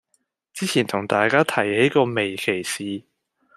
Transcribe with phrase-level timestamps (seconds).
[0.51, 3.03] 之前同大家提起過微歧視